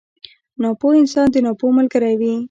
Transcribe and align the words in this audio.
ناپوه 0.61 0.93
انسان 1.01 1.27
د 1.31 1.37
ناپوه 1.45 1.71
ملګری 1.77 2.13
وي. 2.19 2.33